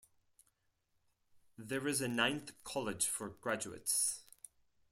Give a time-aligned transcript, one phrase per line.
[1.59, 4.23] There is a ninth college for graduates.